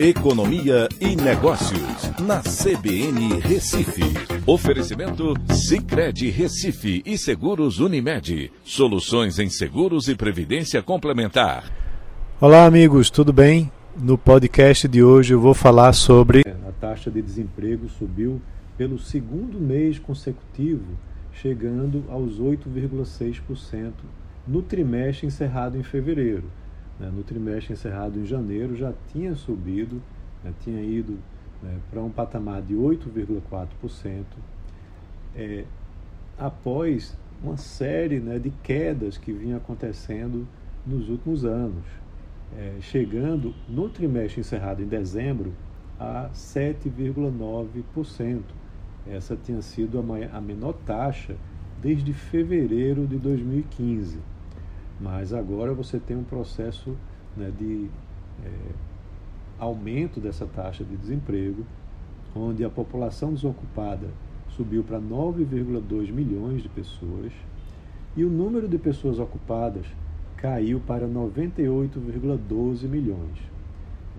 Economia 0.00 0.88
e 1.00 1.16
Negócios, 1.16 2.12
na 2.20 2.40
CBN 2.40 3.40
Recife. 3.40 4.04
Oferecimento 4.46 5.34
Cicred 5.52 6.30
Recife 6.30 7.02
e 7.04 7.18
Seguros 7.18 7.80
Unimed. 7.80 8.52
Soluções 8.62 9.40
em 9.40 9.50
seguros 9.50 10.06
e 10.06 10.14
previdência 10.14 10.80
complementar. 10.84 11.64
Olá, 12.40 12.64
amigos, 12.64 13.10
tudo 13.10 13.32
bem? 13.32 13.72
No 14.00 14.16
podcast 14.16 14.86
de 14.86 15.02
hoje 15.02 15.34
eu 15.34 15.40
vou 15.40 15.52
falar 15.52 15.92
sobre. 15.92 16.42
A 16.46 16.72
taxa 16.80 17.10
de 17.10 17.20
desemprego 17.20 17.88
subiu 17.88 18.40
pelo 18.76 19.00
segundo 19.00 19.58
mês 19.58 19.98
consecutivo, 19.98 20.96
chegando 21.32 22.04
aos 22.08 22.38
8,6% 22.38 23.90
no 24.46 24.62
trimestre 24.62 25.26
encerrado 25.26 25.76
em 25.76 25.82
fevereiro 25.82 26.44
né, 26.98 27.10
no 27.14 27.22
trimestre 27.22 27.72
encerrado 27.72 28.18
em 28.18 28.26
janeiro 28.26 28.76
já 28.76 28.92
tinha 29.12 29.34
subido, 29.34 30.02
né, 30.42 30.52
tinha 30.62 30.82
ido 30.82 31.18
né, 31.62 31.78
para 31.90 32.02
um 32.02 32.10
patamar 32.10 32.62
de 32.62 32.74
8,4%, 32.74 34.24
é, 35.36 35.64
após 36.36 37.16
uma 37.42 37.56
série 37.56 38.20
né, 38.20 38.38
de 38.38 38.50
quedas 38.62 39.16
que 39.16 39.32
vinha 39.32 39.56
acontecendo 39.56 40.46
nos 40.86 41.08
últimos 41.08 41.44
anos, 41.44 41.84
é, 42.56 42.76
chegando 42.80 43.52
no 43.68 43.88
trimestre 43.88 44.40
encerrado 44.40 44.82
em 44.82 44.86
dezembro 44.86 45.52
a 45.98 46.30
7,9%. 46.32 48.42
Essa 49.06 49.36
tinha 49.36 49.62
sido 49.62 49.98
a, 49.98 50.02
a 50.36 50.40
menor 50.40 50.74
taxa 50.84 51.36
desde 51.80 52.12
fevereiro 52.12 53.06
de 53.06 53.16
2015. 53.16 54.18
Mas 55.00 55.32
agora 55.32 55.72
você 55.72 55.98
tem 55.98 56.16
um 56.16 56.24
processo 56.24 56.96
né, 57.36 57.52
de 57.56 57.88
é, 58.44 58.50
aumento 59.58 60.20
dessa 60.20 60.46
taxa 60.46 60.84
de 60.84 60.96
desemprego, 60.96 61.64
onde 62.34 62.64
a 62.64 62.70
população 62.70 63.32
desocupada 63.32 64.08
subiu 64.50 64.82
para 64.82 65.00
9,2 65.00 66.12
milhões 66.12 66.62
de 66.62 66.68
pessoas 66.68 67.32
e 68.16 68.24
o 68.24 68.30
número 68.30 68.66
de 68.66 68.78
pessoas 68.78 69.18
ocupadas 69.18 69.86
caiu 70.36 70.80
para 70.80 71.06
98,12 71.06 72.88
milhões. 72.88 73.38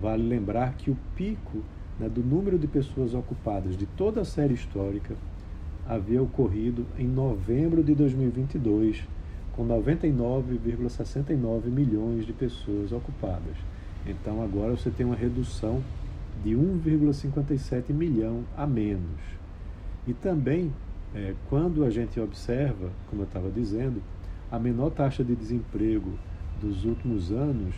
Vale 0.00 0.22
lembrar 0.22 0.74
que 0.74 0.90
o 0.90 0.96
pico 1.14 1.58
né, 1.98 2.08
do 2.08 2.22
número 2.22 2.58
de 2.58 2.66
pessoas 2.66 3.14
ocupadas 3.14 3.76
de 3.76 3.84
toda 3.84 4.22
a 4.22 4.24
série 4.24 4.54
histórica 4.54 5.14
havia 5.86 6.22
ocorrido 6.22 6.86
em 6.98 7.06
novembro 7.06 7.82
de 7.82 7.94
2022 7.94 9.06
com 9.60 9.66
99,69 9.66 11.66
milhões 11.66 12.24
de 12.24 12.32
pessoas 12.32 12.92
ocupadas. 12.92 13.58
Então 14.06 14.42
agora 14.42 14.74
você 14.74 14.88
tem 14.88 15.04
uma 15.04 15.14
redução 15.14 15.84
de 16.42 16.52
1,57 16.52 17.92
milhão 17.92 18.42
a 18.56 18.66
menos. 18.66 19.20
E 20.08 20.14
também, 20.14 20.72
é, 21.14 21.34
quando 21.50 21.84
a 21.84 21.90
gente 21.90 22.18
observa, 22.18 22.90
como 23.10 23.20
eu 23.20 23.26
estava 23.26 23.50
dizendo, 23.50 24.02
a 24.50 24.58
menor 24.58 24.92
taxa 24.92 25.22
de 25.22 25.36
desemprego 25.36 26.10
dos 26.58 26.86
últimos 26.86 27.30
anos, 27.30 27.74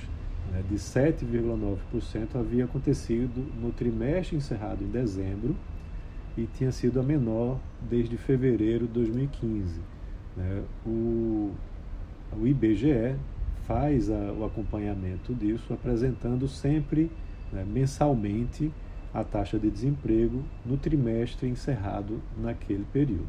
né, 0.53 0.62
de 0.70 0.77
7,9%, 0.77 2.38
havia 2.38 2.64
acontecido 2.64 3.44
no 3.60 3.72
trimestre 3.72 4.36
encerrado 4.36 4.84
em 4.84 4.88
dezembro 4.88 5.56
e 6.38 6.47
tinha 6.56 6.70
sido 6.70 7.00
a 7.00 7.03
menor 7.03 7.58
desde 7.91 8.16
fevereiro 8.16 8.86
de 8.86 8.92
2015. 8.92 9.80
Né? 10.36 10.62
O, 10.86 11.42
o 12.41 12.47
IBGE 12.47 13.16
faz 13.66 14.11
a, 14.11 14.33
o 14.33 14.44
acompanhamento 14.44 15.34
disso, 15.34 15.72
apresentando 15.72 16.48
sempre, 16.48 17.11
né, 17.52 17.64
mensalmente, 17.64 18.72
a 19.12 19.22
taxa 19.22 19.58
de 19.58 19.70
desemprego 19.70 20.42
no 20.64 20.77
trimestre 20.77 21.48
encerrado 21.48 22.20
naquele 22.36 22.84
período. 22.92 23.28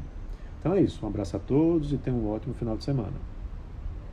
Então 0.58 0.72
é 0.72 0.80
isso. 0.80 1.04
Um 1.04 1.08
abraço 1.08 1.36
a 1.36 1.40
todos 1.40 1.92
e 1.92 1.98
tenham 1.98 2.20
um 2.20 2.30
ótimo 2.30 2.54
final 2.54 2.76
de 2.76 2.84
semana. 2.84 3.33